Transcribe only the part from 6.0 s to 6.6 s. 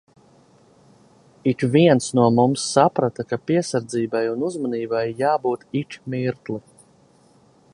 mirkli.